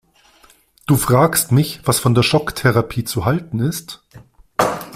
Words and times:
Du 0.87 0.97
fragst 0.97 1.51
mich, 1.51 1.81
was 1.85 1.99
von 1.99 2.15
der 2.15 2.23
Schocktherapie 2.23 3.03
zu 3.03 3.23
halten 3.25 3.59
ist? 3.59 4.01